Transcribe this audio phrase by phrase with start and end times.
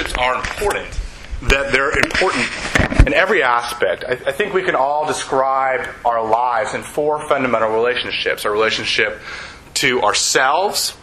[0.00, 1.00] relationships are important,
[1.42, 2.46] that they're important
[3.06, 4.04] in every aspect.
[4.04, 9.20] I, I think we can all describe our lives in four fundamental relationships our relationship
[9.74, 10.96] to ourselves,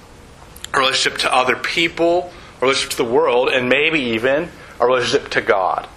[0.74, 5.30] our relationship to other people, our relationship to the world, and maybe even our relationship
[5.32, 5.88] to God.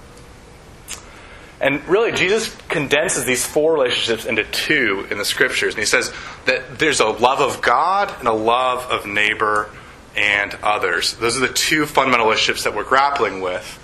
[1.61, 5.75] And really, Jesus condenses these four relationships into two in the scriptures.
[5.75, 6.11] And he says
[6.47, 9.69] that there's a love of God and a love of neighbor
[10.17, 11.15] and others.
[11.15, 13.79] Those are the two fundamental relationships that we're grappling with.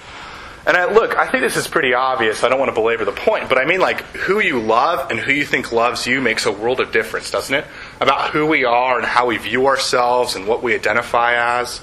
[0.67, 2.43] And I, look, I think this is pretty obvious.
[2.43, 5.21] I don't want to belabor the point, but I mean, like, who you love and
[5.21, 7.65] who you think loves you makes a world of difference, doesn't it?
[8.01, 11.81] About who we are and how we view ourselves and what we identify as.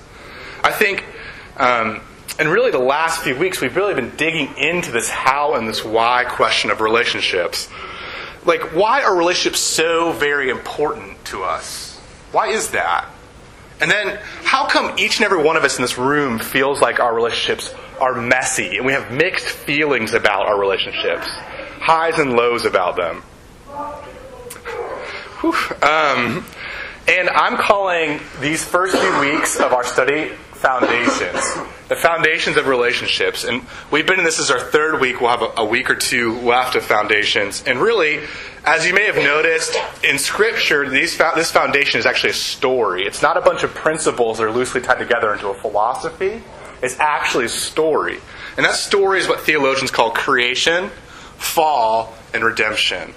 [0.65, 1.05] I think,
[1.55, 2.01] um,
[2.37, 5.85] and really the last few weeks, we've really been digging into this how and this
[5.85, 7.69] why question of relationships.
[8.43, 11.97] Like, why are relationships so very important to us?
[12.33, 13.07] Why is that?
[13.81, 16.99] And then, how come each and every one of us in this room feels like
[16.99, 21.27] our relationships are messy and we have mixed feelings about our relationships?
[21.27, 23.23] Highs and lows about them.
[25.81, 26.45] Um,
[27.07, 30.31] and I'm calling these first few weeks of our study
[30.63, 31.43] foundations.
[31.89, 33.43] The foundations of relationships.
[33.43, 35.19] And we've been in this is our third week.
[35.19, 37.65] We'll have a, a, week or two left of foundations.
[37.67, 38.21] And really,
[38.63, 43.03] as you may have noticed in Scripture, these, this foundation is actually a story.
[43.03, 46.41] It's not a bunch of principles that are loosely tied together into a philosophy.
[46.81, 48.19] It's actually a story.
[48.55, 50.91] And that story is what theologians call creation,
[51.35, 53.13] fall, and redemption.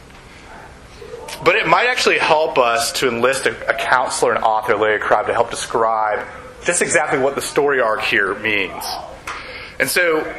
[1.45, 5.29] But it might actually help us to enlist a, a counselor and author, Larry Crabb,
[5.29, 6.27] to help describe
[6.67, 8.85] just exactly what the story arc here means.
[9.79, 10.35] And so,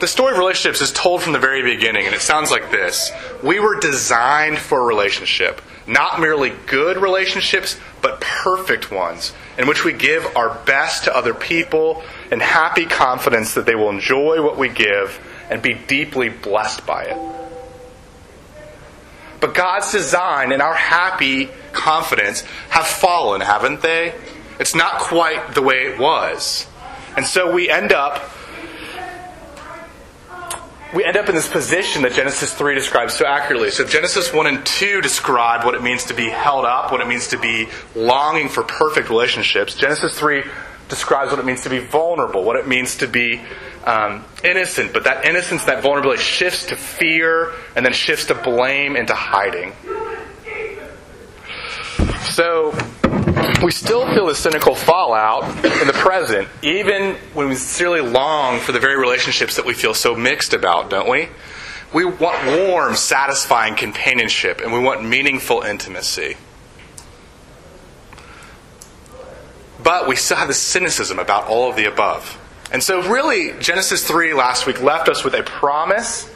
[0.00, 3.10] the story of relationships is told from the very beginning, and it sounds like this
[3.42, 9.84] We were designed for a relationship, not merely good relationships, but perfect ones, in which
[9.84, 14.56] we give our best to other people in happy confidence that they will enjoy what
[14.56, 17.16] we give and be deeply blessed by it.
[19.40, 24.14] But God's design and our happy confidence have fallen, haven't they?
[24.60, 26.66] It's not quite the way it was.
[27.16, 28.22] And so we end up
[30.94, 33.70] we end up in this position that Genesis 3 describes so accurately.
[33.70, 37.06] So Genesis 1 and 2 describe what it means to be held up, what it
[37.06, 39.76] means to be longing for perfect relationships.
[39.76, 40.42] Genesis 3
[40.88, 43.40] describes what it means to be vulnerable, what it means to be
[43.84, 44.92] um, innocent.
[44.92, 49.14] But that innocence, that vulnerability shifts to fear and then shifts to blame and to
[49.14, 49.72] hiding.
[52.32, 52.74] So
[53.62, 58.72] we still feel the cynical fallout in the present, even when we sincerely long for
[58.72, 61.28] the very relationships that we feel so mixed about, don't we?
[61.92, 66.36] We want warm, satisfying companionship, and we want meaningful intimacy.
[69.82, 72.38] But we still have this cynicism about all of the above.
[72.72, 76.30] And so, really, Genesis 3 last week left us with a promise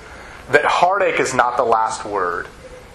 [0.51, 2.49] that heartache is not the last word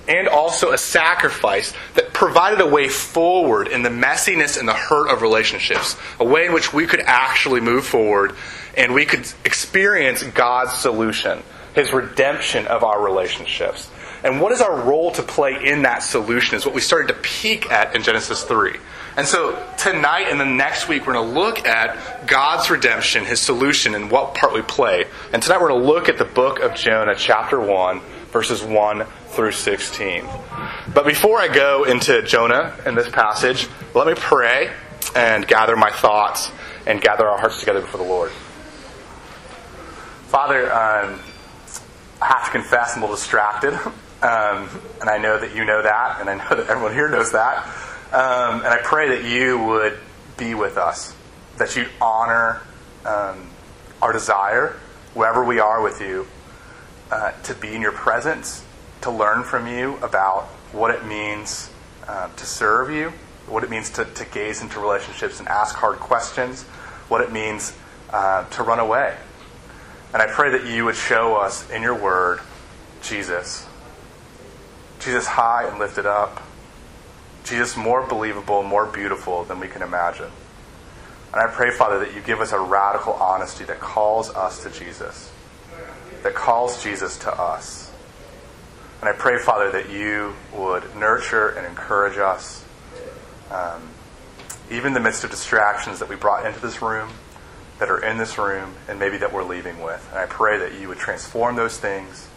[0.10, 5.10] and also a sacrifice that provided a way forward in the messiness and the hurt
[5.10, 8.36] of relationships, a way in which we could actually move forward
[8.76, 11.44] and we could experience God's solution,
[11.76, 13.90] His redemption of our relationships.
[14.24, 17.20] And what is our role to play in that solution is what we started to
[17.22, 18.76] peek at in Genesis 3.
[19.16, 23.40] And so tonight and the next week, we're going to look at God's redemption, His
[23.40, 25.06] solution, and what part we play.
[25.34, 29.06] And tonight we're going to look at the book of Jonah, chapter 1, verses 1
[29.30, 30.26] through 16.
[30.94, 34.72] But before I go into Jonah in this passage, let me pray
[35.16, 36.52] and gather my thoughts
[36.86, 38.32] and gather our hearts together before the Lord.
[40.30, 41.20] Father, um,
[42.22, 43.74] I have to confess I'm a little distracted.
[44.22, 44.70] Um,
[45.00, 47.66] and I know that you know that, and I know that everyone here knows that.
[48.12, 49.98] Um, and I pray that you would
[50.38, 51.16] be with us,
[51.58, 52.62] that you'd honor
[53.06, 53.50] um,
[54.02, 54.76] our desire,
[55.14, 56.28] wherever we are with you,
[57.12, 58.64] uh, to be in your presence,
[59.02, 61.70] to learn from you about what it means
[62.08, 63.12] uh, to serve you,
[63.48, 66.64] what it means to, to, gaze into relationships and ask hard questions,
[67.08, 67.76] what it means
[68.12, 69.16] uh, to run away.
[70.14, 72.40] And I pray that you would show us in your word
[73.02, 73.66] Jesus.
[75.00, 76.44] Jesus high and lifted up.
[77.44, 80.32] Jesus more believable, more beautiful than we can imagine.
[81.32, 84.72] And I pray, Father, that you give us a radical honesty that calls us to
[84.72, 85.32] Jesus
[86.24, 87.92] that calls Jesus to us.
[89.02, 92.66] And I pray, Father, that you would nurture and encourage us,
[93.50, 93.82] um,
[94.70, 97.10] even in the midst of distractions that we brought into this room,
[97.80, 100.06] that are in this room, and maybe that we're leaving with.
[100.12, 102.28] And I pray that you would transform those things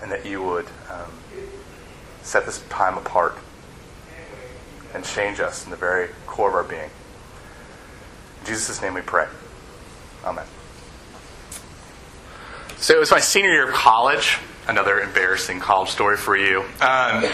[0.00, 1.10] and that you would um,
[2.22, 3.36] set this time apart
[4.94, 6.90] and change us in the very core of our being.
[8.40, 9.26] In Jesus' name we pray.
[10.24, 10.46] Amen.
[12.84, 14.36] So it was my senior year of college.
[14.68, 16.60] Another embarrassing college story for you.
[16.60, 17.24] Um,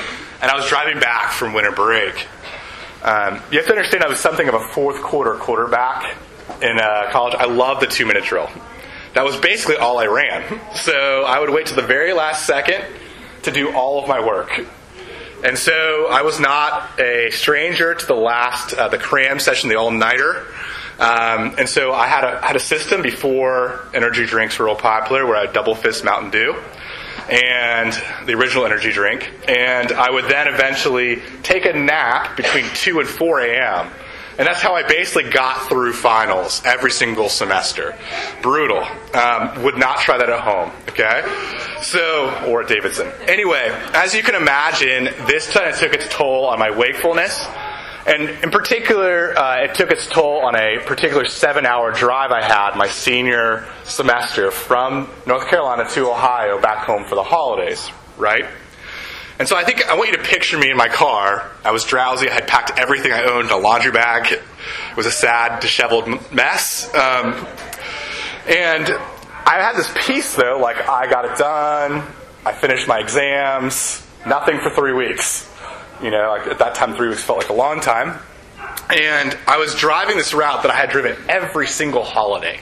[0.40, 2.28] and I was driving back from winter break.
[3.02, 6.16] Um, you have to understand I was something of a fourth quarter quarterback
[6.62, 7.34] in uh, college.
[7.36, 8.48] I loved the two minute drill.
[9.14, 10.60] That was basically all I ran.
[10.76, 12.84] So I would wait to the very last second
[13.42, 14.64] to do all of my work.
[15.42, 19.74] And so I was not a stranger to the last, uh, the cram session, the
[19.74, 20.46] all nighter.
[21.00, 25.26] Um, and so I had a, had a system before energy drinks were real popular
[25.26, 26.54] where I double fist Mountain Dew
[27.30, 27.92] and
[28.26, 29.30] the original energy drink.
[29.48, 33.90] And I would then eventually take a nap between 2 and 4 a.m.
[34.38, 37.96] And that's how I basically got through finals every single semester.
[38.42, 38.86] Brutal.
[39.14, 41.22] Um, would not try that at home, okay?
[41.82, 43.10] So, or at Davidson.
[43.26, 47.46] Anyway, as you can imagine, this kind of took its toll on my wakefulness.
[48.06, 52.42] And in particular, uh, it took its toll on a particular seven hour drive I
[52.42, 58.46] had my senior semester from North Carolina to Ohio back home for the holidays, right?
[59.38, 61.50] And so I think I want you to picture me in my car.
[61.64, 62.28] I was drowsy.
[62.28, 64.32] I had packed everything I owned in a laundry bag.
[64.32, 64.42] It
[64.96, 66.94] was a sad, disheveled mess.
[66.94, 67.46] Um,
[68.46, 68.88] and
[69.46, 72.02] I had this peace, though, like I got it done.
[72.44, 74.06] I finished my exams.
[74.26, 75.49] Nothing for three weeks.
[76.02, 78.18] You know, at that time, three weeks felt like a long time.
[78.88, 82.60] And I was driving this route that I had driven every single holiday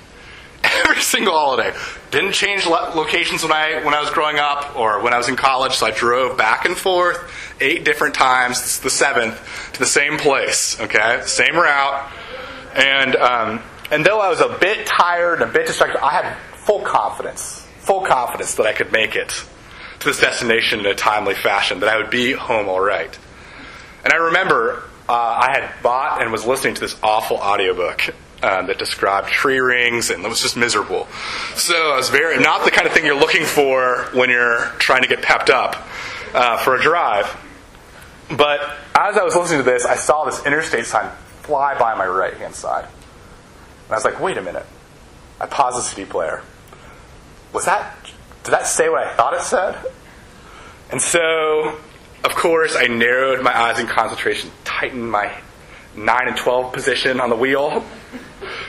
[0.84, 1.76] every single holiday.
[2.10, 5.36] Didn't change locations when I when I was growing up or when I was in
[5.36, 5.74] college.
[5.74, 7.18] So I drove back and forth
[7.60, 8.80] eight different times.
[8.80, 10.80] The seventh to the same place.
[10.80, 12.12] Okay, same route.
[12.74, 16.36] And um, and though I was a bit tired and a bit distracted, I had
[16.56, 19.44] full confidence, full confidence that I could make it
[20.00, 21.80] to this destination in a timely fashion.
[21.80, 23.16] That I would be home all right.
[24.08, 28.62] And I remember uh, I had bought and was listening to this awful audiobook uh,
[28.62, 31.06] that described tree rings, and it was just miserable.
[31.56, 35.02] So I was very not the kind of thing you're looking for when you're trying
[35.02, 35.76] to get pepped up
[36.32, 37.36] uh, for a drive.
[38.34, 38.60] But
[38.94, 42.32] as I was listening to this, I saw this interstate sign fly by my right
[42.32, 44.64] hand side, and I was like, "Wait a minute!"
[45.38, 46.42] I paused the CD player.
[47.52, 47.94] Was that?
[48.44, 49.76] Did that say what I thought it said?
[50.90, 51.78] And so,
[52.28, 55.32] of course, I narrowed my eyes in concentration, tightened my
[55.96, 57.86] 9 and 12 position on the wheel,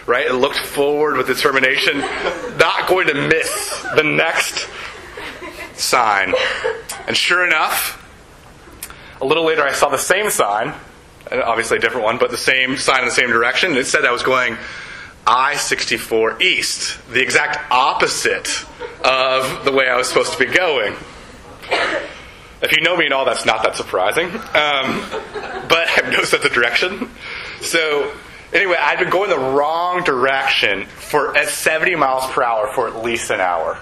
[0.06, 0.28] right?
[0.28, 2.00] It looked forward with determination,
[2.58, 4.70] not going to miss the next
[5.74, 6.34] sign.
[7.06, 7.98] And sure enough,
[9.20, 10.74] a little later I saw the same sign,
[11.30, 13.76] obviously a different one, but the same sign in the same direction.
[13.76, 14.58] It said I was going
[15.28, 18.66] I 64 east, the exact opposite
[19.04, 20.96] of the way I was supposed to be going.
[22.62, 24.28] If you know me at all, that's not that surprising.
[24.28, 25.06] Um,
[25.70, 27.10] but I've noticed that the direction.
[27.62, 28.12] So,
[28.52, 33.04] anyway, I'd been going the wrong direction for at 70 miles per hour for at
[33.04, 33.80] least an hour.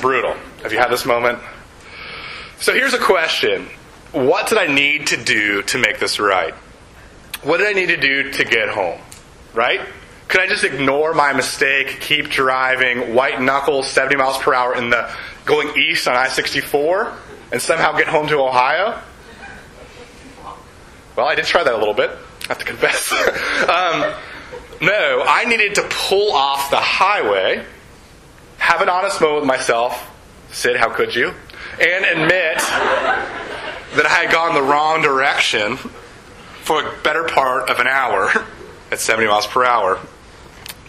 [0.00, 0.36] Brutal.
[0.62, 1.40] Have you had this moment?
[2.60, 3.68] So, here's a question
[4.12, 6.54] What did I need to do to make this right?
[7.42, 9.00] What did I need to do to get home?
[9.54, 9.80] Right?
[10.28, 14.90] Could I just ignore my mistake, keep driving, white knuckles, 70 miles per hour in
[14.90, 15.10] the
[15.44, 17.12] going east on I 64?
[17.52, 19.00] And somehow get home to Ohio?
[21.16, 23.10] Well, I did try that a little bit, I have to confess.
[23.68, 24.14] um,
[24.80, 27.64] no, I needed to pull off the highway,
[28.58, 30.12] have an honest moment with myself.
[30.52, 31.32] Sid, how could you?
[31.80, 35.76] And admit that I had gone the wrong direction
[36.62, 38.30] for a better part of an hour
[38.90, 39.98] at 70 miles per hour.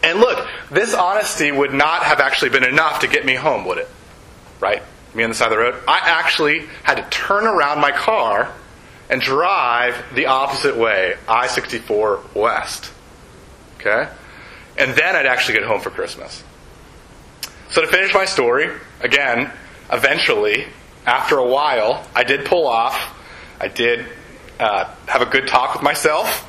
[0.04, 3.78] And look, this honesty would not have actually been enough to get me home, would
[3.78, 3.90] it?
[4.60, 4.84] Right?
[5.14, 8.54] Me on the side of the road, I actually had to turn around my car
[9.10, 12.92] and drive the opposite way, I 64 west.
[13.80, 14.10] Okay?
[14.78, 16.44] And then I'd actually get home for Christmas.
[17.70, 18.70] So to finish my story,
[19.02, 19.52] again,
[19.92, 20.68] eventually,
[21.06, 22.96] after a while, I did pull off.
[23.60, 24.06] I did
[24.60, 26.46] uh, have a good talk with myself,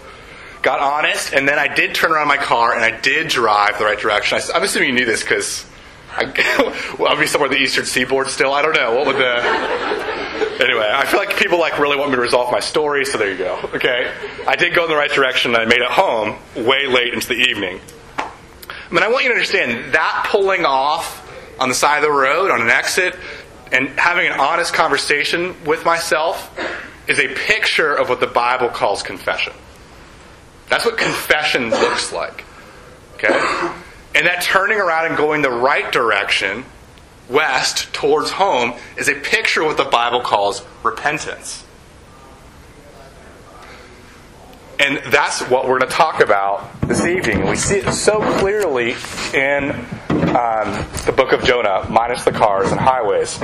[0.63, 3.85] got honest, and then I did turn around my car and I did drive the
[3.85, 4.39] right direction.
[4.39, 5.65] I, I'm assuming you knew this because
[6.11, 8.53] I, well, I'll be somewhere in the eastern seaboard still.
[8.53, 8.95] I don't know.
[8.95, 10.65] What would the.
[10.65, 13.31] Anyway, I feel like people like really want me to resolve my story, so there
[13.31, 13.61] you go.
[13.75, 14.13] Okay?
[14.47, 17.37] I did go in the right direction I made it home way late into the
[17.37, 17.81] evening.
[18.19, 21.25] I mean, I want you to understand that pulling off
[21.61, 23.15] on the side of the road on an exit
[23.71, 26.59] and having an honest conversation with myself
[27.07, 29.53] is a picture of what the Bible calls confession.
[30.69, 32.45] That's what confession looks like.
[33.15, 33.73] Okay?
[34.19, 36.65] And that turning around and going the right direction,
[37.31, 41.65] west, towards home, is a picture of what the Bible calls repentance.
[44.81, 47.47] And that's what we're going to talk about this evening.
[47.47, 48.97] We see it so clearly
[49.35, 49.71] in
[50.11, 53.39] um, the book of Jonah, minus the cars and highways.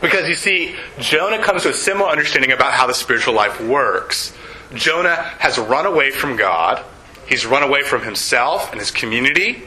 [0.00, 4.36] Because you see, Jonah comes to a similar understanding about how the spiritual life works.
[4.74, 6.84] Jonah has run away from God,
[7.28, 9.62] he's run away from himself and his community.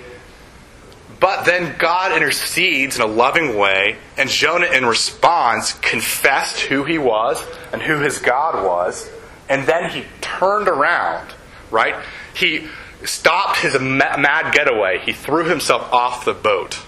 [1.19, 6.97] But then God intercedes in a loving way, and Jonah, in response, confessed who he
[6.97, 7.41] was
[7.71, 9.09] and who his God was
[9.49, 11.33] and then he turned around,
[11.69, 11.95] right?
[12.33, 12.67] He
[13.05, 14.99] stopped his mad getaway.
[14.99, 16.81] He threw himself off the boat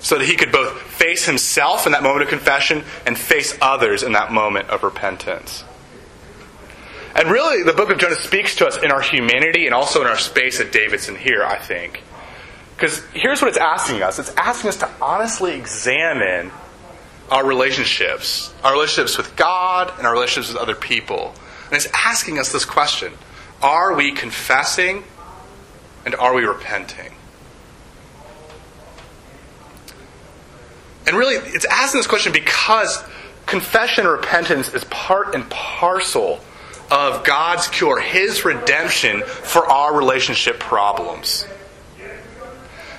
[0.00, 4.02] so that he could both face himself in that moment of confession and face others
[4.02, 5.64] in that moment of repentance.
[7.14, 10.06] And really, the book of Jonah speaks to us in our humanity and also in
[10.06, 12.02] our space at Davidson here, I think.
[12.76, 16.50] Because here's what it's asking us it's asking us to honestly examine
[17.30, 21.34] our relationships, our relationships with God and our relationships with other people.
[21.66, 23.12] And it's asking us this question
[23.62, 25.04] Are we confessing
[26.04, 27.12] and are we repenting?
[31.06, 33.02] And really, it's asking this question because
[33.46, 36.40] confession and repentance is part and parcel
[36.90, 41.46] of God's cure, His redemption for our relationship problems.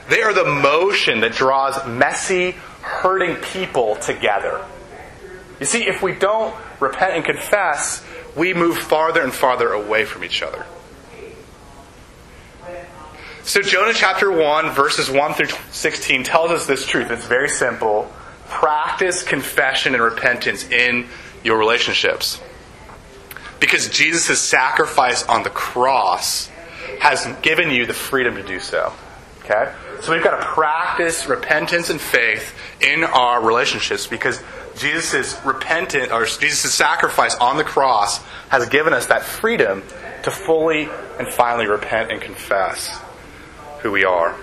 [0.10, 4.64] They are the motion that draws messy, hurting people together.
[5.60, 10.24] You see, if we don't repent and confess, we move farther and farther away from
[10.24, 10.66] each other.
[13.44, 17.10] So, Jonah chapter 1, verses 1 through 16 tells us this truth.
[17.10, 18.12] It's very simple.
[18.50, 21.08] Practice confession and repentance in
[21.44, 22.42] your relationships.
[23.60, 26.48] Because Jesus' sacrifice on the cross
[27.00, 28.92] has given you the freedom to do so.
[29.46, 29.72] Okay?
[30.02, 34.42] So we've got to practice repentance and faith in our relationships because
[34.78, 39.84] Jesus' repentant or Jesus' sacrifice on the cross has given us that freedom
[40.24, 40.88] to fully
[41.20, 43.00] and finally repent and confess
[43.82, 44.36] who we are.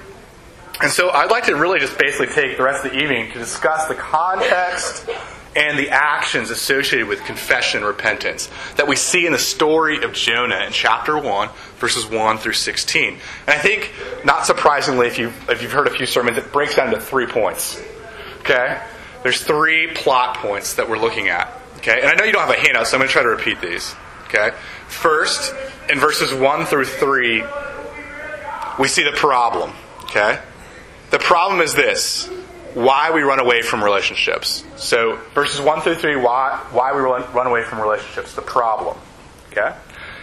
[0.81, 3.39] And so I'd like to really just basically take the rest of the evening to
[3.39, 5.09] discuss the context
[5.57, 10.13] and the actions associated with confession and repentance that we see in the story of
[10.13, 13.13] Jonah in chapter 1, verses 1 through 16.
[13.13, 13.93] And I think,
[14.25, 17.27] not surprisingly, if you've, if you've heard a few sermons, it breaks down to three
[17.27, 17.81] points.
[18.41, 18.81] Okay?
[19.23, 21.53] There's three plot points that we're looking at.
[21.79, 22.01] Okay?
[22.01, 23.61] And I know you don't have a handout, so I'm going to try to repeat
[23.61, 23.95] these.
[24.25, 24.51] Okay?
[24.89, 25.55] First,
[25.89, 27.45] in verses 1 through 3,
[28.79, 29.73] we see the problem.
[30.05, 30.41] Okay?
[31.11, 32.29] The problem is this
[32.75, 34.65] why we run away from relationships.
[34.77, 38.97] So, verses 1 through 3, why, why we run, run away from relationships, the problem.
[39.53, 39.75] Okay?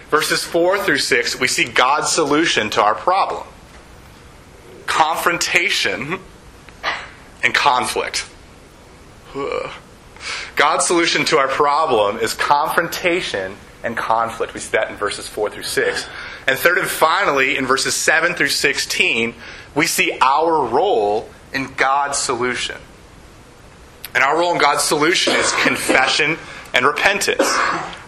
[0.10, 3.48] Verses 4 through 6, we see God's solution to our problem
[4.86, 6.20] confrontation
[7.43, 8.27] and conflict.
[10.58, 14.53] God's solution to our problem is confrontation and conflict.
[14.53, 16.05] We see that in verses 4 through 6.
[16.46, 19.34] And third and finally, in verses 7 through 16,
[19.74, 22.77] we see our role in God's solution.
[24.13, 26.38] And our role in God's solution is confession
[26.74, 27.38] and repentance.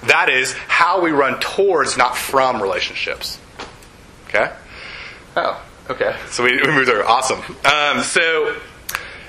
[0.04, 3.40] That is how we run towards, not from relationships.
[4.28, 4.52] Okay?
[5.36, 6.16] Oh, okay.
[6.30, 7.08] So we, we moved there.
[7.08, 7.40] Awesome.
[7.66, 8.56] Um, so,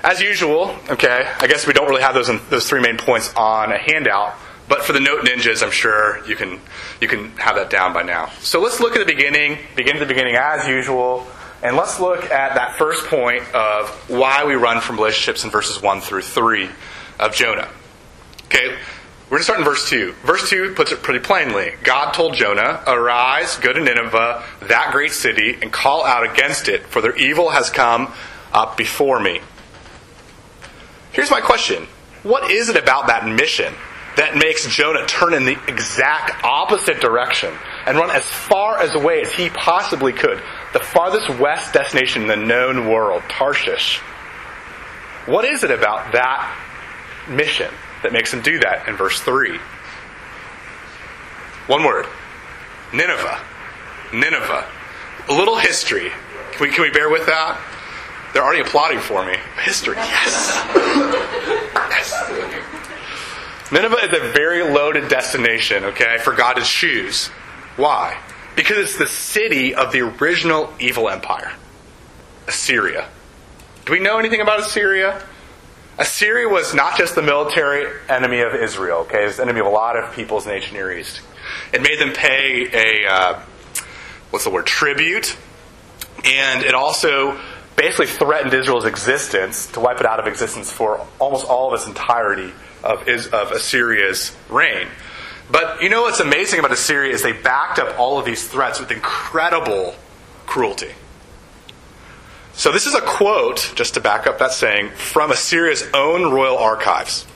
[0.03, 3.71] as usual, okay, I guess we don't really have those, those three main points on
[3.71, 4.35] a handout.
[4.67, 6.59] But for the note ninjas, I'm sure you can
[6.99, 8.31] you can have that down by now.
[8.39, 9.59] So let's look at the beginning.
[9.75, 11.27] Begin at the beginning as usual.
[11.65, 15.81] And let's look at that first point of why we run from relationships in verses
[15.81, 16.69] 1 through 3
[17.19, 17.67] of Jonah.
[18.43, 20.13] Okay, we're going to start in verse 2.
[20.23, 21.73] Verse 2 puts it pretty plainly.
[21.83, 26.85] God told Jonah, Arise, go to Nineveh, that great city, and call out against it,
[26.85, 28.13] for their evil has come
[28.53, 29.41] up before me.
[31.13, 31.87] Here's my question
[32.21, 33.73] What is it about that mission
[34.17, 37.51] that makes Jonah turn in the exact opposite direction
[37.87, 40.39] and run as far as away as he possibly could?
[40.75, 43.99] The farthest west destination in the known world, Tarshish.
[45.25, 46.53] What is it about that
[47.29, 49.57] mission that makes him do that in verse 3?
[51.67, 52.07] One word
[52.93, 53.39] Nineveh.
[54.13, 54.67] Nineveh.
[55.29, 56.11] A little history.
[56.51, 57.57] Can we, can we bear with that?
[58.33, 59.37] They're already applauding for me.
[59.63, 60.61] History, yes.
[61.89, 62.11] yes.
[63.71, 67.27] Nineveh is a very loaded destination, okay, for God to choose.
[67.77, 68.17] Why?
[68.55, 71.51] Because it's the city of the original evil empire,
[72.47, 73.09] Assyria.
[73.85, 75.21] Do we know anything about Assyria?
[75.97, 79.23] Assyria was not just the military enemy of Israel, okay?
[79.23, 81.21] It was the enemy of a lot of peoples in the ancient Near East.
[81.71, 83.41] It made them pay a, uh,
[84.29, 85.37] what's the word, tribute.
[86.25, 87.39] And it also
[87.75, 91.87] basically threatened Israel's existence to wipe it out of existence for almost all of its
[91.87, 92.51] entirety
[92.83, 94.87] of, of Assyria's reign.
[95.49, 98.79] But you know what's amazing about Assyria is they backed up all of these threats
[98.79, 99.95] with incredible
[100.45, 100.91] cruelty.
[102.53, 106.57] So this is a quote, just to back up that saying, from Assyria's own royal
[106.57, 107.27] archives.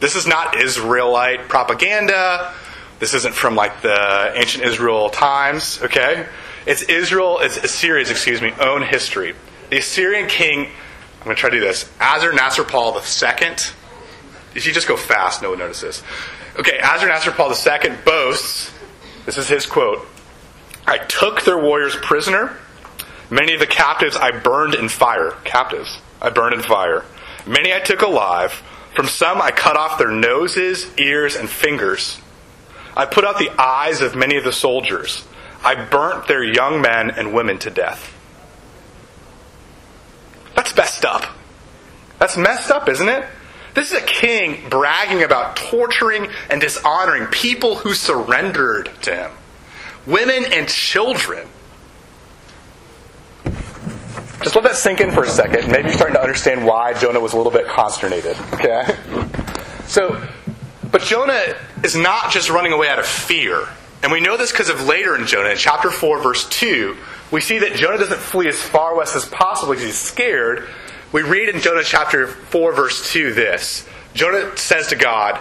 [0.00, 2.52] This is not Israelite propaganda.
[2.98, 6.26] This isn't from like the ancient Israel times, okay?
[6.66, 9.34] It's Israel, it's Assyria's, excuse me, own history.
[9.68, 10.60] The Assyrian king,
[11.18, 13.56] I'm going to try to do this, Azar-Nasir-Pal II.
[14.54, 16.02] If you just go fast, no one notices.
[16.58, 18.72] Okay, Azar-Nasir-Pal II boasts,
[19.26, 20.06] this is his quote,
[20.86, 22.58] I took their warriors prisoner
[23.30, 25.32] Many of the captives I burned in fire.
[25.44, 25.98] Captives.
[26.20, 27.04] I burned in fire.
[27.46, 28.62] Many I took alive.
[28.94, 32.20] From some I cut off their noses, ears, and fingers.
[32.96, 35.26] I put out the eyes of many of the soldiers.
[35.64, 38.12] I burnt their young men and women to death.
[40.54, 41.26] That's messed up.
[42.20, 43.26] That's messed up, isn't it?
[43.74, 49.30] This is a king bragging about torturing and dishonoring people who surrendered to him
[50.06, 51.48] women and children.
[54.42, 55.70] Just let that sink in for a second.
[55.70, 58.36] Maybe you're starting to understand why Jonah was a little bit consternated.
[58.52, 58.84] Okay?
[59.86, 60.22] So,
[60.90, 63.66] but Jonah is not just running away out of fear.
[64.02, 66.94] And we know this because of later in Jonah, in chapter 4, verse 2,
[67.30, 70.68] we see that Jonah doesn't flee as far west as possible because he's scared.
[71.14, 75.40] We read in Jonah chapter 4, verse 2 this Jonah says to God,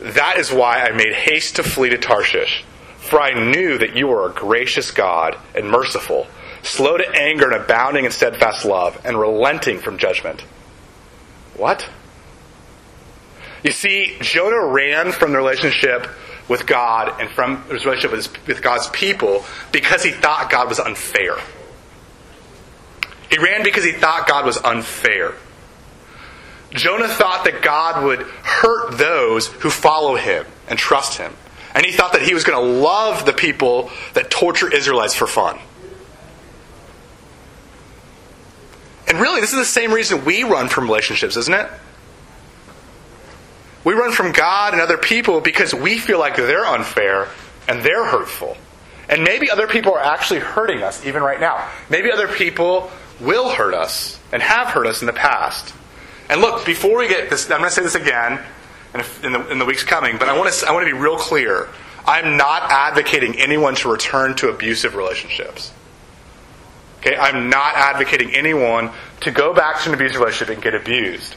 [0.00, 2.64] That is why I made haste to flee to Tarshish,
[2.96, 6.26] for I knew that you are a gracious God and merciful
[6.64, 10.40] slow to anger and abounding in steadfast love, and relenting from judgment.
[11.54, 11.88] What?
[13.62, 16.08] You see, Jonah ran from the relationship
[16.48, 20.68] with God and from his relationship with, his, with God's people because he thought God
[20.68, 21.36] was unfair.
[23.30, 25.34] He ran because he thought God was unfair.
[26.70, 31.32] Jonah thought that God would hurt those who follow him and trust him.
[31.74, 35.26] And he thought that he was going to love the people that torture Israelites for
[35.26, 35.58] fun.
[39.08, 41.68] And really, this is the same reason we run from relationships, isn't it?
[43.84, 47.28] We run from God and other people because we feel like they're unfair
[47.68, 48.56] and they're hurtful.
[49.08, 51.68] And maybe other people are actually hurting us even right now.
[51.88, 55.74] Maybe other people will hurt us and have hurt us in the past.
[56.28, 58.40] And look, before we get this, I'm going to say this again
[59.22, 61.16] in the, in the weeks coming, but I want, to, I want to be real
[61.16, 61.68] clear.
[62.06, 65.72] I'm not advocating anyone to return to abusive relationships.
[67.00, 71.36] Okay, I'm not advocating anyone to go back to an abusive relationship and get abused.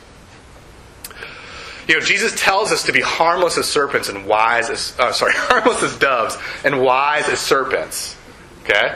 [1.87, 5.33] You know, Jesus tells us to be harmless as serpents and wise as uh, sorry,
[5.35, 8.15] harmless as doves and wise as serpents.
[8.63, 8.95] Okay,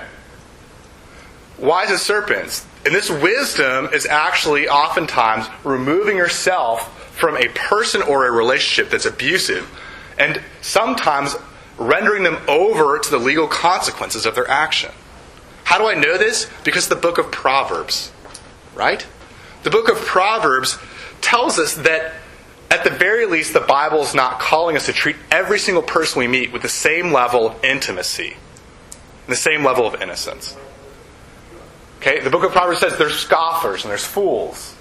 [1.58, 2.66] wise as serpents.
[2.86, 9.06] And this wisdom is actually oftentimes removing yourself from a person or a relationship that's
[9.06, 9.70] abusive,
[10.18, 11.36] and sometimes
[11.78, 14.92] rendering them over to the legal consequences of their action.
[15.64, 16.50] How do I know this?
[16.64, 18.12] Because the book of Proverbs,
[18.76, 19.06] right?
[19.64, 20.78] The book of Proverbs
[21.22, 22.16] tells us that
[22.70, 26.20] at the very least, the Bible is not calling us to treat every single person
[26.20, 28.36] we meet with the same level of intimacy,
[29.28, 30.58] the same level of innocence.
[32.06, 34.76] Okay, the book of Proverbs says there's scoffers and there's fools,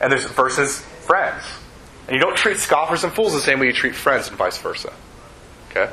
[0.00, 1.44] and there's versus friends.
[2.08, 4.58] And you don't treat scoffers and fools the same way you treat friends and vice
[4.58, 4.92] versa.
[5.70, 5.88] Okay?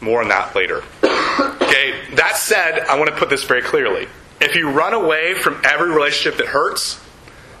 [0.00, 0.82] More on that later.
[1.64, 4.06] Okay, that said, I want to put this very clearly.
[4.40, 7.00] If you run away from every relationship that hurts,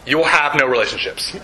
[0.06, 1.36] you will have no relationships.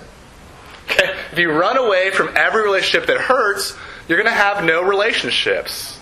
[0.85, 1.13] Okay?
[1.33, 3.77] If you run away from every relationship that hurts,
[4.07, 5.99] you're going to have no relationships.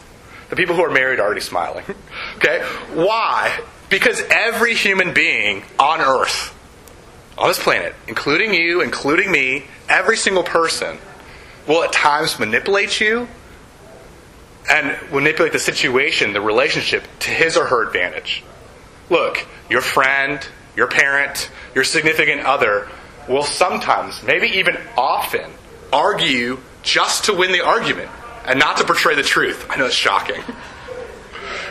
[0.50, 1.86] The people who are married are already smiling.
[2.36, 2.62] Okay?
[2.92, 3.58] Why?
[3.88, 6.54] Because every human being on earth,
[7.38, 10.98] on this planet, including you, including me, every single person,
[11.66, 13.28] will at times manipulate you
[14.70, 18.42] and manipulate the situation, the relationship, to his or her advantage.
[19.08, 20.46] Look, your friend,
[20.76, 22.88] your parent, your significant other
[23.28, 25.50] will sometimes, maybe even often,
[25.92, 28.10] argue just to win the argument
[28.44, 29.66] and not to portray the truth.
[29.70, 30.42] I know it's shocking.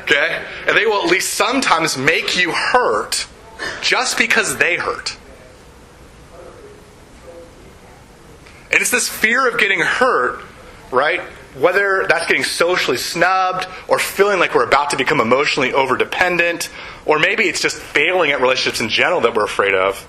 [0.08, 0.46] Okay?
[0.66, 3.28] And they will at least sometimes make you hurt
[3.82, 5.18] just because they hurt.
[8.72, 10.42] And it's this fear of getting hurt,
[10.92, 11.22] right,
[11.58, 16.70] whether that's getting socially snubbed or feeling like we're about to become emotionally overdependent,
[17.06, 20.00] or maybe it's just failing at relationships in general that we're afraid of,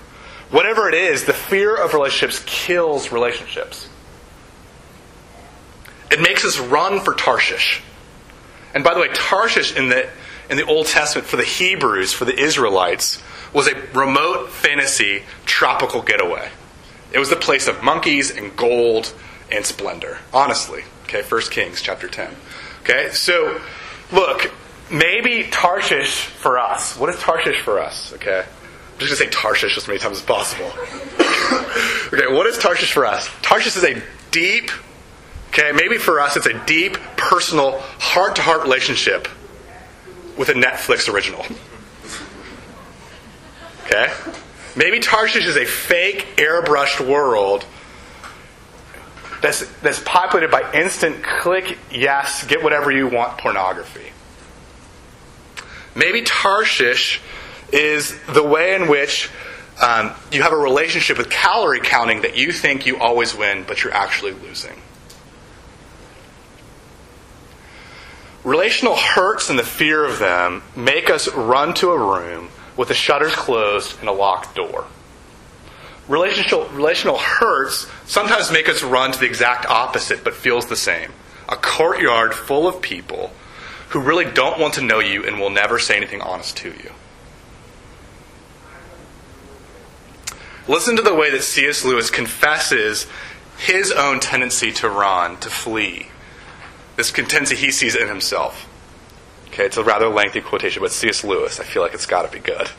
[0.51, 3.89] whatever it is, the fear of relationships kills relationships.
[6.11, 7.81] It makes us run for Tarshish.
[8.73, 10.09] And by the way, Tarshish in the,
[10.49, 13.21] in the Old Testament for the Hebrews, for the Israelites,
[13.53, 16.49] was a remote fantasy tropical getaway.
[17.11, 19.13] It was the place of monkeys and gold
[19.51, 20.83] and splendor, honestly.
[21.03, 22.29] Okay, 1 Kings chapter 10.
[22.81, 23.59] Okay, so
[24.11, 24.51] look,
[24.91, 26.95] maybe Tarshish for us.
[26.97, 28.13] What is Tarshish for us?
[28.13, 30.65] Okay, I'm just gonna say Tarshish as many times as possible.
[32.13, 33.27] okay, what is Tarshish for us?
[33.41, 34.69] Tarshish is a deep,
[35.49, 39.27] okay, maybe for us it's a deep, personal, heart to heart relationship
[40.37, 41.45] with a Netflix original.
[43.85, 44.13] Okay?
[44.75, 47.65] Maybe Tarshish is a fake, airbrushed world
[49.41, 54.11] that's, that's populated by instant click, yes, get whatever you want pornography.
[55.95, 57.19] Maybe Tarshish
[57.71, 59.29] is the way in which
[59.81, 63.83] um, you have a relationship with calorie counting that you think you always win, but
[63.83, 64.75] you're actually losing.
[68.43, 72.93] Relational hurts and the fear of them make us run to a room with the
[72.93, 74.85] shutters closed and a locked door.
[76.07, 81.11] Relational, relational hurts sometimes make us run to the exact opposite, but feels the same.
[81.49, 83.31] A courtyard full of people
[83.89, 86.91] who really don't want to know you and will never say anything honest to you.
[90.67, 91.83] Listen to the way that C.S.
[91.83, 93.07] Lewis confesses
[93.57, 96.07] his own tendency to run, to flee.
[96.99, 98.67] This tendency he sees in himself.
[99.47, 101.23] Okay, it's a rather lengthy quotation, but C.S.
[101.23, 102.69] Lewis, I feel like it's got to be good.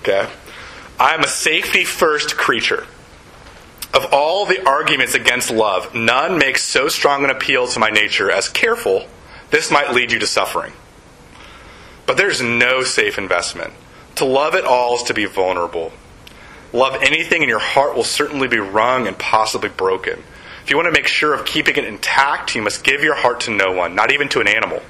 [0.00, 0.28] Okay?
[0.98, 2.88] I am a safety first creature.
[3.94, 8.28] Of all the arguments against love, none makes so strong an appeal to my nature
[8.28, 9.06] as careful,
[9.52, 10.72] this might lead you to suffering.
[12.06, 13.72] But there's no safe investment.
[14.16, 15.92] To love at all is to be vulnerable.
[16.72, 20.24] Love anything, and your heart will certainly be wrung and possibly broken.
[20.70, 23.40] If you want to make sure of keeping it intact, you must give your heart
[23.40, 24.80] to no one, not even to an animal.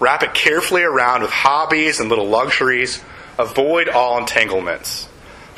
[0.00, 3.04] Wrap it carefully around with hobbies and little luxuries.
[3.38, 5.06] Avoid all entanglements.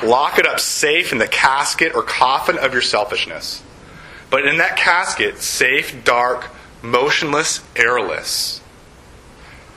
[0.03, 3.63] Lock it up safe in the casket or coffin of your selfishness.
[4.29, 6.49] But in that casket, safe, dark,
[6.81, 8.59] motionless, airless,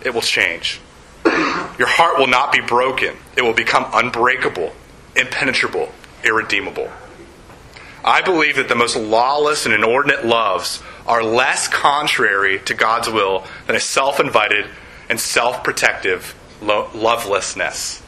[0.03, 0.81] it will change.
[1.25, 3.15] Your heart will not be broken.
[3.37, 4.73] It will become unbreakable,
[5.15, 5.93] impenetrable,
[6.25, 6.91] irredeemable.
[8.05, 13.45] I believe that the most lawless and inordinate loves are less contrary to God's will
[13.67, 14.67] than a self invited
[15.09, 18.03] and self protective lo- lovelessness.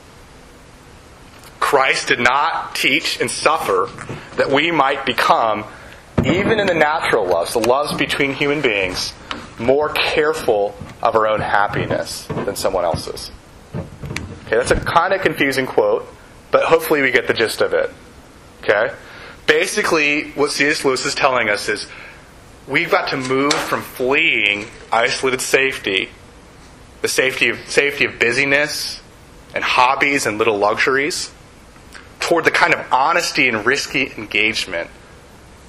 [1.60, 3.88] Christ did not teach and suffer
[4.36, 5.64] that we might become,
[6.24, 9.12] even in the natural loves, the loves between human beings,
[9.58, 13.30] more careful of our own happiness than someone else's.
[13.74, 16.06] Okay, that's a kind of confusing quote,
[16.50, 17.90] but hopefully we get the gist of it.
[18.62, 18.92] Okay?
[19.46, 20.84] Basically, what C.S.
[20.84, 21.88] Lewis is telling us is
[22.66, 26.08] we've got to move from fleeing isolated safety,
[27.00, 29.00] the safety of, safety of busyness
[29.54, 31.30] and hobbies and little luxuries,
[32.20, 34.88] toward the kind of honesty and risky engagement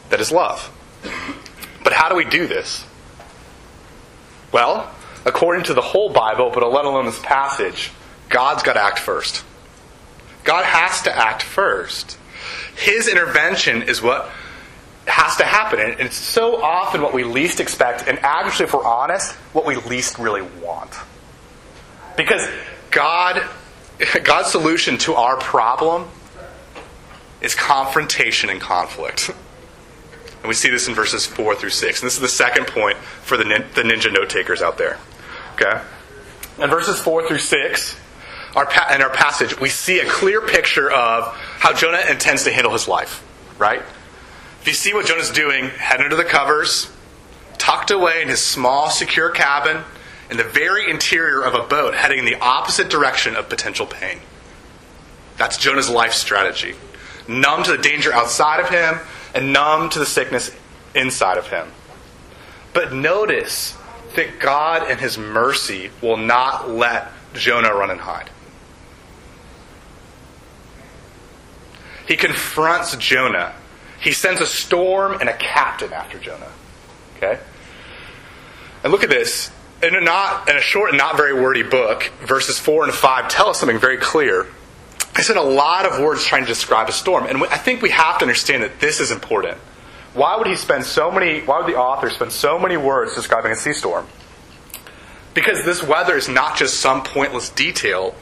[0.09, 0.71] that is love.
[1.83, 2.85] But how do we do this?
[4.51, 4.89] Well,
[5.25, 7.91] according to the whole Bible, but let alone this passage,
[8.29, 9.43] God's got to act first.
[10.43, 12.17] God has to act first.
[12.75, 14.29] His intervention is what
[15.07, 15.79] has to happen.
[15.79, 19.75] And it's so often what we least expect, and actually, if we're honest, what we
[19.75, 20.91] least really want.
[22.15, 22.47] Because
[22.91, 23.43] God,
[24.23, 26.07] God's solution to our problem
[27.41, 29.29] is confrontation and conflict.
[29.29, 32.01] And we see this in verses 4 through 6.
[32.01, 34.97] And this is the second point for the, nin- the ninja note takers out there.
[35.55, 35.81] Okay?
[36.59, 37.95] In verses 4 through 6,
[38.55, 41.27] our pa- in our passage, we see a clear picture of
[41.59, 43.23] how Jonah intends to handle his life,
[43.57, 43.81] right?
[44.61, 46.91] If you see what Jonah's doing, head under the covers,
[47.57, 49.83] tucked away in his small, secure cabin,
[50.29, 54.19] in the very interior of a boat heading in the opposite direction of potential pain.
[55.37, 56.75] That's Jonah's life strategy.
[57.27, 58.99] Numb to the danger outside of him
[59.33, 60.51] and numb to the sickness
[60.95, 61.67] inside of him.
[62.73, 63.75] But notice
[64.15, 68.29] that God, in his mercy, will not let Jonah run and hide.
[72.07, 73.53] He confronts Jonah.
[73.99, 76.51] He sends a storm and a captain after Jonah.
[77.17, 77.39] Okay?
[78.83, 79.49] And look at this.
[79.81, 83.27] In a, not, in a short and not very wordy book, verses 4 and 5
[83.29, 84.47] tell us something very clear.
[85.15, 87.91] I spent a lot of words trying to describe a storm, and I think we
[87.91, 89.57] have to understand that this is important.
[90.13, 93.51] Why would he spend so many, why would the author spend so many words describing
[93.51, 94.07] a sea storm?
[95.33, 98.15] Because this weather is not just some pointless detail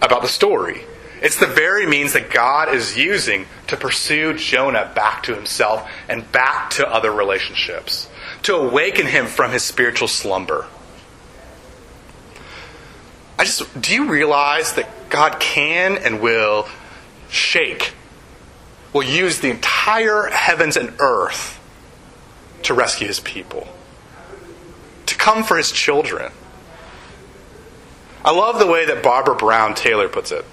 [0.00, 0.84] about the story.
[1.22, 6.30] It's the very means that God is using to pursue Jonah back to himself and
[6.30, 8.08] back to other relationships,
[8.42, 10.66] to awaken him from his spiritual slumber.
[13.38, 16.68] I just, do you realize that God can and will
[17.28, 17.92] shake,
[18.92, 21.60] will use the entire heavens and earth
[22.62, 23.68] to rescue his people?
[25.06, 26.32] To come for his children.
[28.24, 30.44] I love the way that Barbara Brown Taylor puts it.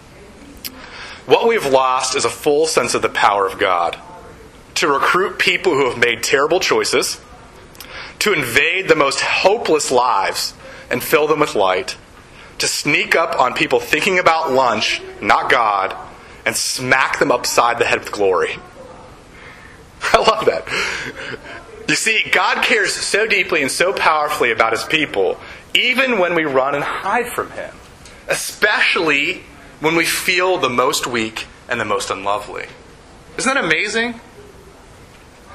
[1.25, 3.97] What we've lost is a full sense of the power of God
[4.75, 7.21] to recruit people who have made terrible choices,
[8.19, 10.53] to invade the most hopeless lives
[10.89, 11.95] and fill them with light,
[12.57, 15.95] to sneak up on people thinking about lunch, not God,
[16.45, 18.57] and smack them upside the head with glory.
[20.13, 20.67] I love that.
[21.87, 25.39] You see, God cares so deeply and so powerfully about his people,
[25.73, 27.73] even when we run and hide from him,
[28.27, 29.43] especially
[29.83, 32.65] when we feel the most weak and the most unlovely.
[33.37, 34.19] Isn't that amazing?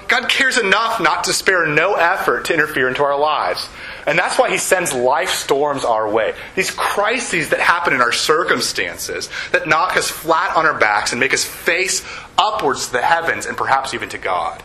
[0.06, 3.66] God cares enough not to spare no effort to interfere into our lives.
[4.06, 6.34] And that's why He sends life storms our way.
[6.56, 11.20] These crises that happen in our circumstances that knock us flat on our backs and
[11.20, 12.04] make us face
[12.36, 14.62] upwards to the heavens and perhaps even to God.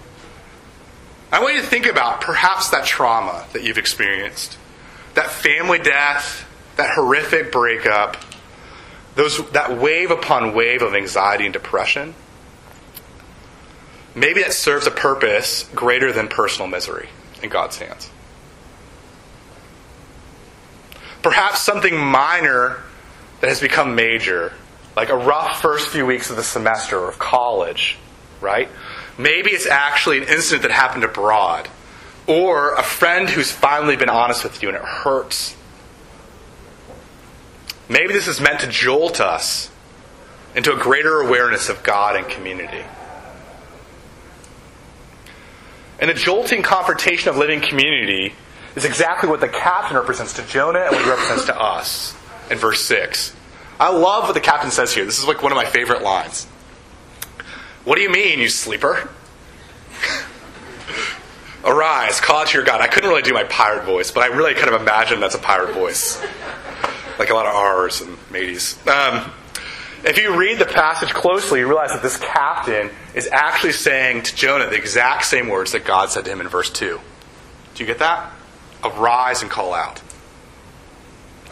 [1.31, 4.57] I want you to think about perhaps that trauma that you've experienced,
[5.13, 8.17] that family death, that horrific breakup,
[9.15, 12.15] those, that wave upon wave of anxiety and depression,
[14.15, 17.09] maybe that serves a purpose greater than personal misery
[17.41, 18.09] in God's hands.
[21.21, 22.81] Perhaps something minor
[23.41, 24.53] that has become major,
[24.95, 27.97] like a rough first few weeks of the semester or of college,
[28.41, 28.67] right?
[29.17, 31.69] Maybe it's actually an incident that happened abroad,
[32.25, 35.55] or a friend who's finally been honest with you and it hurts
[37.93, 39.69] Maybe this is meant to jolt us
[40.55, 42.83] into a greater awareness of God and community.
[45.99, 48.33] And a jolting confrontation of living community
[48.75, 52.15] is exactly what the captain represents to Jonah and what he represents to us
[52.49, 53.35] in verse 6.
[53.79, 55.05] I love what the captain says here.
[55.05, 56.45] This is like one of my favorite lines.
[57.83, 59.07] What do you mean, you sleeper?
[61.63, 62.81] Arise, call out to your God.
[62.81, 65.39] I couldn't really do my pirate voice, but I really kind of imagine that's a
[65.39, 66.19] pirate voice
[67.19, 68.77] like a lot of R's and mateys.
[68.87, 69.31] Um,
[70.03, 74.35] if you read the passage closely, you realize that this captain is actually saying to
[74.35, 76.99] Jonah the exact same words that God said to him in verse 2.
[77.75, 78.31] Do you get that?
[78.83, 80.01] Arise and call out.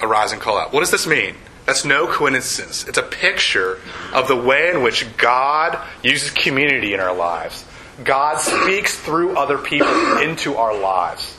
[0.01, 0.73] Arise and call out.
[0.73, 1.35] What does this mean?
[1.65, 2.87] That's no coincidence.
[2.87, 3.79] It's a picture
[4.13, 7.63] of the way in which God uses community in our lives.
[8.03, 11.37] God speaks through other people into our lives.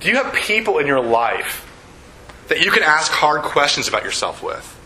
[0.00, 1.66] Do you have people in your life
[2.48, 4.76] that you can ask hard questions about yourself with?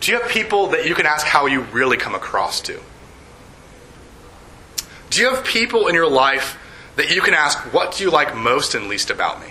[0.00, 2.80] Do you have people that you can ask how you really come across to?
[5.10, 6.58] Do you have people in your life
[6.96, 9.48] that you can ask, what do you like most and least about me?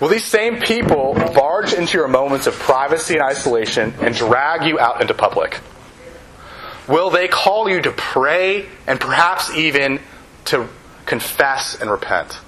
[0.00, 4.78] Will these same people barge into your moments of privacy and isolation and drag you
[4.78, 5.60] out into public?
[6.88, 10.00] Will they call you to pray and perhaps even
[10.46, 10.68] to
[11.04, 12.38] confess and repent?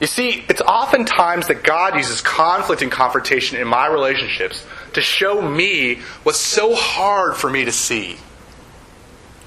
[0.00, 4.64] You see, it's oftentimes that God uses conflict and confrontation in my relationships
[4.94, 8.16] to show me what's so hard for me to see.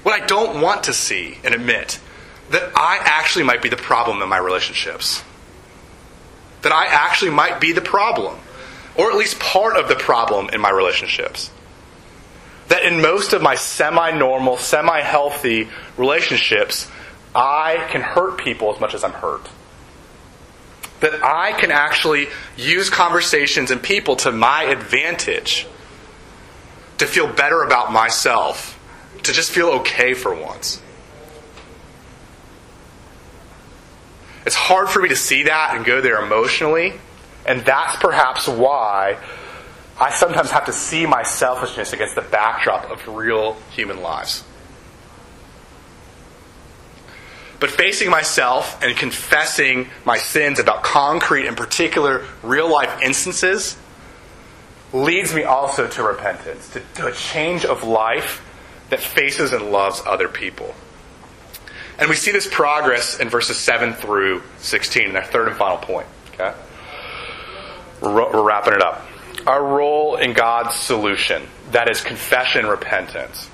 [0.04, 1.98] What I don't want to see and admit
[2.50, 5.24] that I actually might be the problem in my relationships.
[6.62, 8.38] That I actually might be the problem,
[8.96, 11.50] or at least part of the problem in my relationships
[12.68, 16.90] that in most of my semi normal, semi healthy relationships,
[17.34, 19.48] I can hurt people as much as I'm hurt.
[21.00, 25.66] That I can actually use conversations and people to my advantage
[26.98, 28.78] to feel better about myself,
[29.24, 30.80] to just feel okay for once.
[34.46, 36.94] It's hard for me to see that and go there emotionally,
[37.46, 39.18] and that's perhaps why
[39.98, 44.42] I sometimes have to see my selfishness against the backdrop of real human lives.
[47.60, 53.76] But facing myself and confessing my sins about concrete and particular real life instances
[54.92, 58.42] leads me also to repentance, to, to a change of life
[58.90, 60.74] that faces and loves other people.
[61.98, 65.78] And we see this progress in verses 7 through 16, in our third and final
[65.78, 66.08] point.
[66.32, 66.52] Okay?
[68.02, 69.06] We're, we're wrapping it up
[69.46, 71.42] our role in God's solution.
[71.72, 73.50] That is confession and repentance.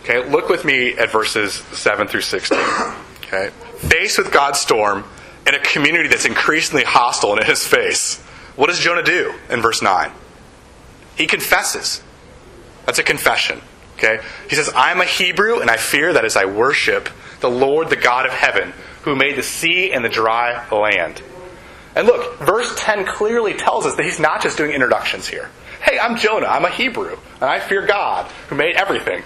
[0.00, 2.58] Okay, look with me at verses 7 through 16.
[3.18, 5.04] Okay, faced with God's storm
[5.46, 8.20] in a community that's increasingly hostile in his face,
[8.56, 10.10] what does Jonah do in verse 9?
[11.16, 12.02] He confesses.
[12.86, 13.60] That's a confession.
[13.96, 14.20] Okay?
[14.48, 17.08] He says, I'm a Hebrew, and I fear that as I worship
[17.40, 18.72] the Lord, the God of heaven,
[19.02, 21.22] who made the sea and the dry land.
[21.94, 25.50] And look, verse 10 clearly tells us that he's not just doing introductions here.
[25.82, 26.46] Hey, I'm Jonah.
[26.46, 29.22] I'm a Hebrew, and I fear God who made everything.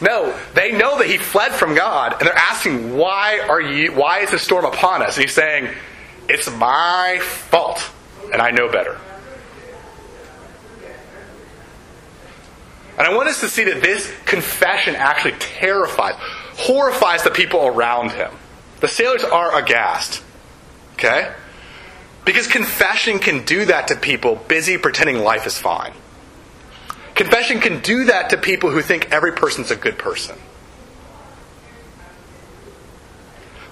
[0.00, 3.92] No, they know that he fled from God, and they're asking, "Why are you?
[3.92, 5.70] Why is the storm upon us?" And he's saying,
[6.28, 7.82] "It's my fault,
[8.32, 8.98] and I know better."
[12.96, 16.14] And I want us to see that this confession actually terrifies,
[16.58, 18.30] horrifies the people around him.
[18.80, 20.22] The sailors are aghast.
[20.94, 21.32] Okay?
[22.24, 25.92] Because confession can do that to people busy pretending life is fine.
[27.14, 30.36] Confession can do that to people who think every person's a good person.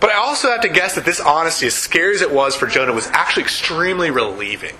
[0.01, 2.67] But I also have to guess that this honesty, as scary as it was for
[2.67, 4.75] Jonah, was actually extremely relieving.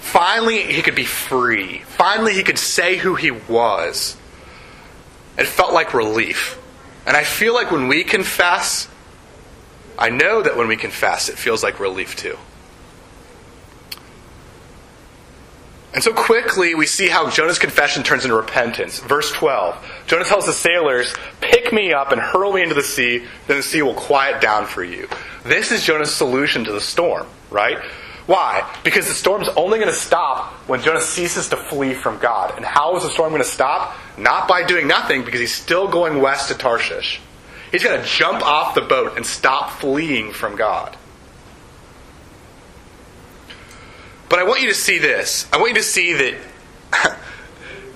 [0.00, 1.78] Finally, he could be free.
[1.80, 4.16] Finally, he could say who he was.
[5.38, 6.58] It felt like relief.
[7.06, 8.88] And I feel like when we confess,
[10.02, 12.36] I know that when we confess, it feels like relief too.
[15.94, 18.98] And so quickly we see how Jonah's confession turns into repentance.
[18.98, 19.76] Verse 12.
[20.08, 23.62] Jonah tells the sailors, Pick me up and hurl me into the sea, then the
[23.62, 25.08] sea will quiet down for you.
[25.44, 27.78] This is Jonah's solution to the storm, right?
[28.26, 28.68] Why?
[28.82, 32.56] Because the storm's only going to stop when Jonah ceases to flee from God.
[32.56, 33.96] And how is the storm going to stop?
[34.18, 37.20] Not by doing nothing, because he's still going west to Tarshish.
[37.72, 40.94] He's going to jump off the boat and stop fleeing from God.
[44.28, 45.48] But I want you to see this.
[45.52, 46.34] I want you to see that,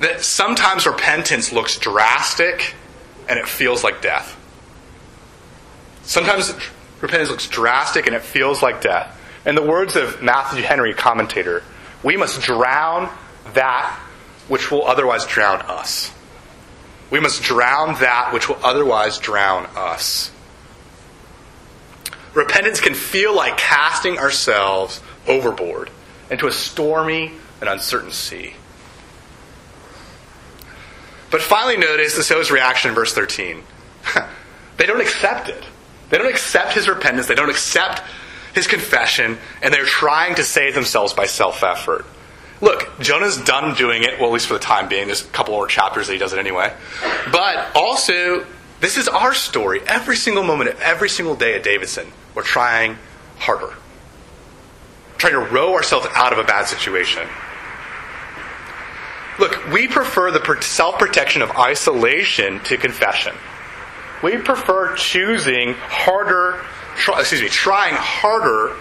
[0.01, 2.75] that sometimes repentance looks drastic
[3.29, 4.35] and it feels like death.
[6.05, 6.55] Sometimes
[7.01, 9.13] repentance looks drastic and it feels like death.
[9.45, 11.63] In the words of Matthew Henry, commentator,
[12.03, 13.11] we must drown
[13.53, 13.99] that
[14.49, 16.13] which will otherwise drown us.
[17.11, 20.31] We must drown that which will otherwise drown us.
[22.35, 25.91] Repentance can feel like casting ourselves overboard
[26.31, 28.55] into a stormy and uncertain sea.
[31.31, 33.63] But finally, notice the sailor's reaction in verse 13.
[34.77, 35.65] they don't accept it.
[36.11, 37.27] They don't accept his repentance.
[37.27, 38.03] They don't accept
[38.55, 42.05] his confession, and they're trying to save themselves by self effort.
[42.61, 45.07] Look, Jonah's done doing it, well, at least for the time being.
[45.07, 46.73] There's a couple more chapters that he does it anyway.
[47.31, 48.47] But also,
[48.81, 49.81] this is our story.
[49.87, 52.97] Every single moment of every single day at Davidson, we're trying
[53.39, 53.75] harder
[55.19, 57.27] trying to row ourselves out of a bad situation.
[59.39, 63.35] Look, we prefer the self protection of isolation to confession.
[64.23, 66.63] We prefer choosing harder,
[66.97, 68.77] try, excuse me, trying harder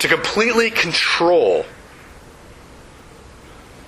[0.00, 1.64] to completely control,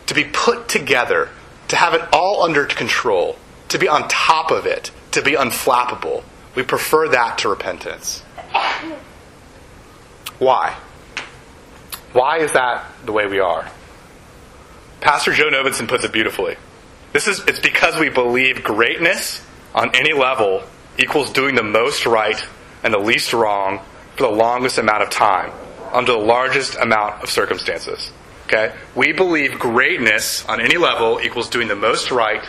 [0.06, 1.30] to be put together,
[1.68, 3.38] to have it all under control,
[3.68, 6.24] to be on top of it, to be unflappable.
[6.54, 8.20] We prefer that to repentance.
[10.38, 10.76] Why?
[12.12, 13.68] Why is that the way we are?
[15.00, 16.56] Pastor Joe Novenson puts it beautifully.
[17.12, 20.62] This is it's because we believe greatness on any level
[20.98, 22.42] equals doing the most right
[22.82, 23.80] and the least wrong
[24.16, 25.50] for the longest amount of time
[25.92, 28.12] under the largest amount of circumstances.
[28.54, 28.74] Okay?
[28.94, 32.44] We believe greatness on any level equals doing the most right,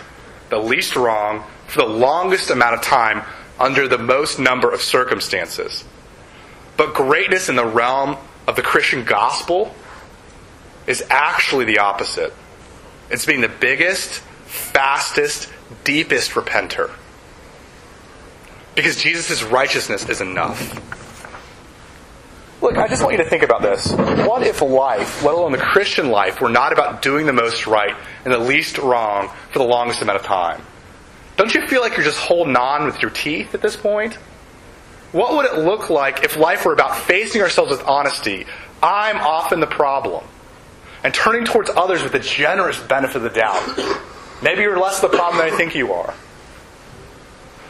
[0.49, 3.23] the least wrong for the longest amount of time
[3.59, 5.83] under the most number of circumstances.
[6.77, 9.73] But greatness in the realm of the Christian gospel
[10.85, 12.33] is actually the opposite.
[13.09, 15.51] It's being the biggest, fastest,
[15.83, 16.91] deepest repenter.
[18.75, 21.04] Because Jesus' righteousness is enough.
[22.77, 23.93] I just want you to think about this.
[23.93, 27.95] What if life, let alone the Christian life, were not about doing the most right
[28.25, 30.61] and the least wrong for the longest amount of time?
[31.37, 34.15] Don't you feel like you're just holding on with your teeth at this point?
[35.13, 38.45] What would it look like if life were about facing ourselves with honesty?
[38.83, 40.25] I'm often the problem.
[41.01, 44.01] And turning towards others with a generous benefit of the doubt.
[44.43, 46.13] Maybe you're less the problem than I think you are.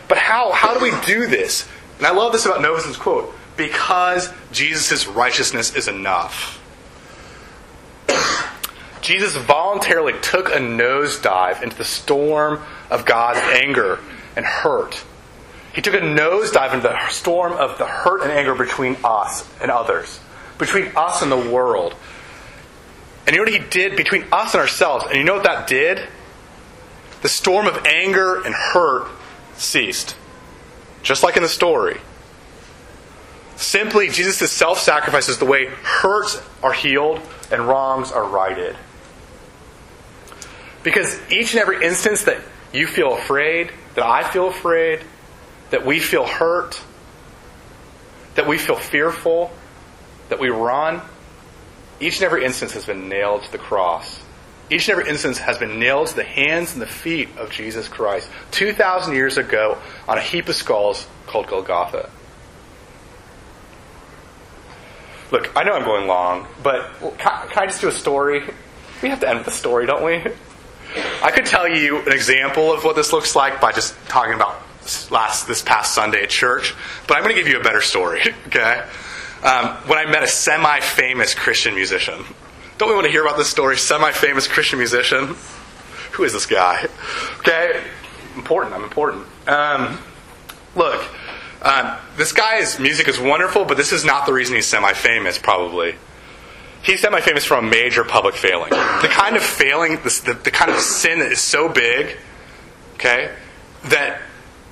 [0.07, 0.51] But how?
[0.51, 1.67] How do we do this?
[1.99, 6.61] And I love this about Novus's quote because Jesus' righteousness is enough.
[9.01, 13.99] Jesus voluntarily took a nosedive into the storm of God's anger
[14.35, 15.03] and hurt
[15.75, 19.69] he took a nosedive into the storm of the hurt and anger between us and
[19.69, 20.21] others,
[20.57, 21.93] between us and the world.
[23.27, 25.03] And you know what he did between us and ourselves?
[25.05, 26.07] And you know what that did?
[27.23, 29.09] The storm of anger and hurt
[29.57, 30.15] ceased.
[31.03, 31.99] Just like in the story.
[33.55, 38.75] Simply, Jesus' self sacrifice is the way hurts are healed and wrongs are righted.
[40.83, 42.39] Because each and every instance that
[42.73, 45.01] you feel afraid, that I feel afraid,
[45.71, 46.79] that we feel hurt,
[48.35, 49.51] that we feel fearful,
[50.29, 51.01] that we run,
[51.99, 54.21] each and every instance has been nailed to the cross
[54.69, 57.87] Each and every instance has been nailed to the hands and the feet of Jesus
[57.87, 59.77] Christ 2,000 years ago
[60.07, 62.09] on a heap of skulls called Golgotha.
[65.35, 68.41] Look, I know I'm going long, but can, can I just do a story?
[69.03, 70.23] We have to end with a story, don't we?
[71.21, 74.61] I could tell you an example of what this looks like by just talking about
[75.11, 76.73] last this past Sunday at church,
[77.05, 78.21] but I'm going to give you a better story.
[78.47, 78.81] Okay,
[79.43, 82.23] um, when I met a semi-famous Christian musician.
[82.77, 83.75] Don't we want to hear about this story?
[83.75, 85.35] Semi-famous Christian musician.
[86.13, 86.87] Who is this guy?
[87.39, 87.83] Okay,
[88.37, 88.73] important.
[88.73, 89.27] I'm important.
[89.49, 89.99] Um,
[90.77, 91.05] look,
[91.65, 95.39] um, this guy's music is wonderful, but this is not the reason he's semi-famous.
[95.39, 95.95] Probably
[96.83, 98.69] he's semi-famous for a major public failing.
[98.69, 102.17] The kind of failing, the, the, the kind of sin that is so big,
[102.93, 103.33] okay,
[103.85, 104.21] that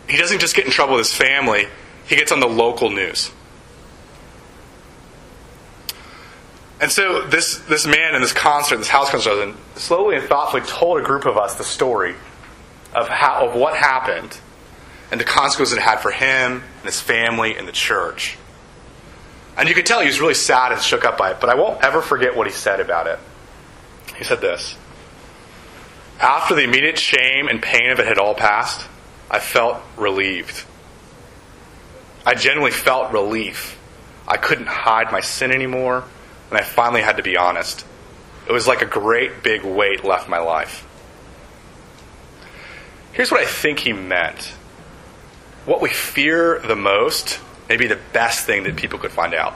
[0.07, 1.67] he doesn't just get in trouble with his family,
[2.05, 3.31] he gets on the local news.
[6.79, 10.99] And so this, this man in this concert, this house concert, slowly and thoughtfully told
[10.99, 12.13] a group of us the story
[12.93, 14.37] of, how, of what happened
[15.13, 18.35] and the consequences it had for him and his family and the church.
[19.55, 21.53] And you could tell he was really sad and shook up by it, but I
[21.53, 23.19] won't ever forget what he said about it.
[24.17, 24.75] He said this
[26.19, 28.87] After the immediate shame and pain of it had all passed,
[29.29, 30.65] I felt relieved.
[32.25, 33.79] I genuinely felt relief.
[34.27, 36.05] I couldn't hide my sin anymore,
[36.49, 37.85] and I finally had to be honest.
[38.47, 40.87] It was like a great big weight left my life.
[43.11, 44.53] Here's what I think he meant.
[45.65, 47.39] What we fear the most
[47.69, 49.53] may be the best thing that people could find out.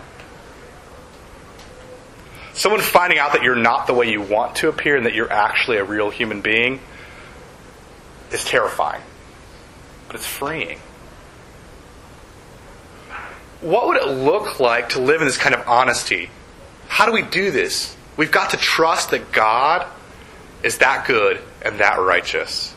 [2.54, 5.32] Someone finding out that you're not the way you want to appear and that you're
[5.32, 6.80] actually a real human being
[8.32, 9.02] is terrifying,
[10.08, 10.80] but it's freeing.
[13.62, 16.30] What would it look like to live in this kind of honesty?
[16.88, 17.96] How do we do this?
[18.16, 19.86] We've got to trust that God
[20.64, 22.74] is that good and that righteous.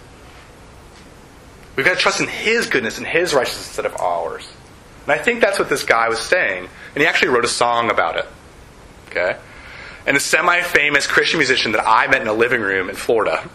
[1.81, 4.47] We've got to trust in His goodness and His righteousness instead of ours.
[5.05, 6.69] And I think that's what this guy was saying.
[6.95, 8.27] And he actually wrote a song about it.
[9.09, 9.39] Okay?
[10.07, 13.49] And a semi famous Christian musician that I met in a living room in Florida,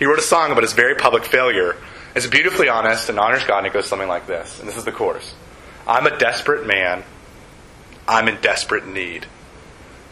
[0.00, 1.76] he wrote a song about his very public failure.
[2.16, 4.58] It's beautifully honest and honors God, and it goes something like this.
[4.58, 5.32] And this is the chorus
[5.86, 7.04] I'm a desperate man.
[8.08, 9.26] I'm in desperate need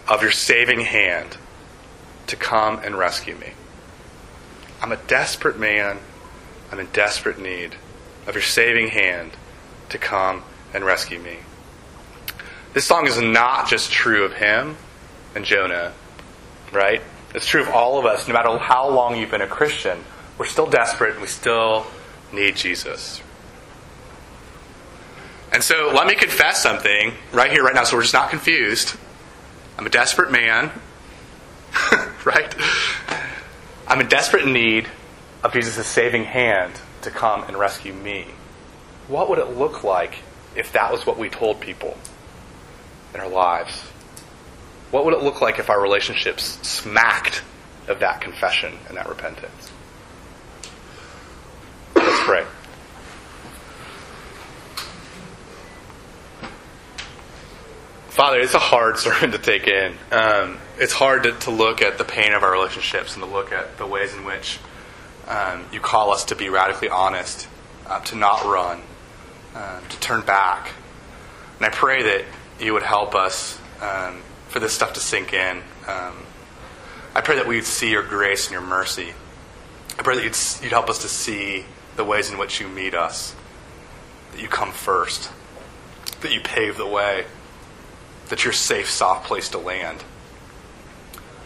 [0.06, 1.36] of your saving hand
[2.28, 3.54] to come and rescue me.
[4.80, 5.98] I'm a desperate man.
[6.71, 7.77] I'm in desperate need
[8.27, 9.33] of your saving hand
[9.89, 10.43] to come
[10.75, 11.39] and rescue me.
[12.75, 14.77] This song is not just true of him
[15.35, 15.93] and Jonah,
[16.73, 17.03] right?
[17.35, 19.99] It's true of all of us, no matter how long you've been a Christian.
[20.37, 21.87] We're still desperate and we still
[22.33, 23.23] need Jesus.
[25.53, 28.97] And so let me confess something right here, right now, so we're just not confused.
[29.79, 30.71] I'm a desperate man,
[32.25, 32.55] right?
[33.87, 34.89] I'm in desperate need
[35.43, 38.26] of Jesus' saving hand to come and rescue me.
[39.07, 40.16] What would it look like
[40.57, 41.97] if that was what we told people
[43.14, 43.80] in our lives?
[44.91, 47.43] What would it look like if our relationships smacked
[47.86, 49.70] of that confession and that repentance?
[51.95, 52.45] Let's pray.
[58.09, 59.95] Father, it's a hard sermon to take in.
[60.11, 63.53] Um, it's hard to, to, look at the pain of our relationships and to look
[63.53, 64.59] at the ways in which
[65.29, 67.47] um, you call us to be radically honest,
[67.87, 68.81] uh, to not run,
[69.55, 70.72] um, to turn back.
[71.59, 72.24] And I pray that
[72.59, 75.59] you would help us um, for this stuff to sink in.
[75.87, 76.16] Um,
[77.14, 79.12] I pray that we would see your grace and your mercy.
[79.99, 81.64] I pray that you'd, you'd help us to see
[81.97, 83.35] the ways in which you meet us,
[84.33, 85.31] that you come first,
[86.20, 87.24] that you pave the way,
[88.29, 90.05] that you're a safe, soft place to land.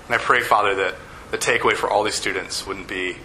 [0.06, 0.96] And I pray, Father, that
[1.30, 3.16] the takeaway for all these students wouldn't be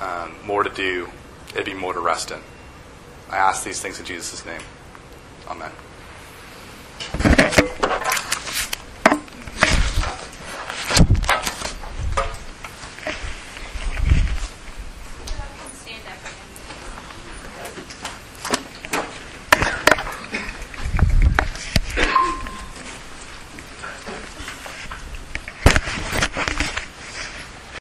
[0.00, 1.08] um, more to do,
[1.52, 2.40] it'd be more to rest in.
[3.30, 4.62] I ask these things in Jesus' name.
[5.48, 5.72] Amen.